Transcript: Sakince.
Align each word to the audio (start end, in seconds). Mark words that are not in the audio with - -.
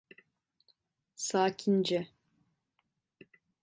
Sakince. 1.27 1.99